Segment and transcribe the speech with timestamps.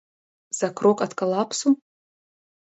[0.59, 1.67] За крок ад калапсу?